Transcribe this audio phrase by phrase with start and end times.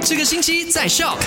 [0.00, 1.18] 这个星期在 Shock。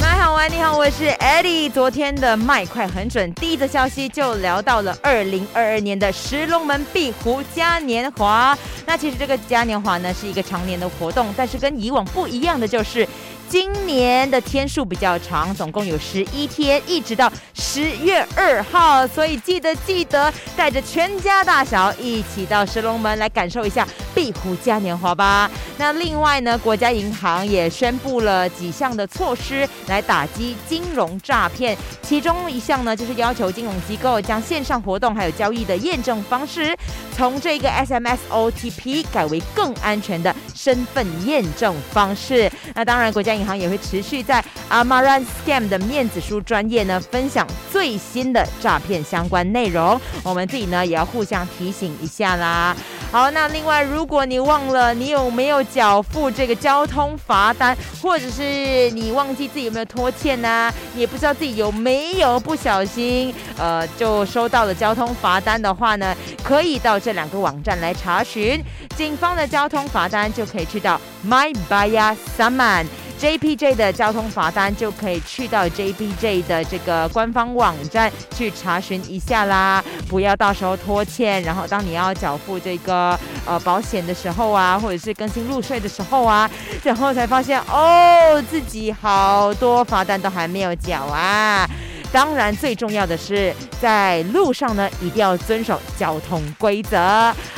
[0.00, 1.70] 麦好玩，你好，我是 Eddie。
[1.70, 8.56] 昨天的麦快很准，第一则消息就聊到了二零二二年的石龙门壁虎嘉年华。
[8.86, 13.06] 那其实这个嘉年华呢是一个常年的活动，但是跟以往不一样的就是。
[13.52, 25.50] 今年的天数比较长，总共有十一天，一直到十月二号，所以记得记得带着全家大小一起到石龙门来感受一下壁虎嘉年华吧。
[25.76, 36.74] 那另外呢，国家银行也宣布了几项的措施来打击金融诈骗，其中一项呢就是要求金融机构将线上活动还有交易的验证方式，
[37.16, 42.50] 从这个 SMS OTP 改为更安全的身份验证方式。
[42.74, 50.00] 那当然，国家银行也会持续在 Amaran Scam 的面子书专业呢分享最新的诈骗相关内容。
[50.22, 52.76] 我们自己呢也要互相提醒一下啦。
[53.12, 60.72] 好，那另外，如果你忘了你有没有缴付这个交通罚单，或者是你忘记自己有没有拖欠呢？
[60.96, 68.58] 也不知道自己有没有不小心呃就收到了交通罚单的话呢，可以到这两个网站来查询。
[68.96, 72.86] 警方的交通罚单就可以去到 My Baya Saman。
[73.22, 86.50] JPJ 的交通罚单就可以去到 JPJ 的这个官方网站去查询一下啦，不要到时候拖欠，然后当你要缴付这个呃保险的时候啊，或者是更新入税的时候啊，
[86.82, 91.64] 然后才发现哦自己好多罚单都还没有缴啊。
[92.10, 96.98] 当然，最重要的是在路上呢，一定要遵守交通规则。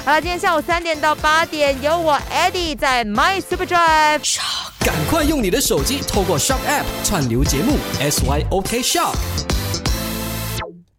[0.05, 4.74] 好了，今天下午三点到八点，有我 Eddie 在 My Super Drive。
[4.85, 9.64] 赶快用你的手机透过 Shop App 串流节目 SYOK Shop。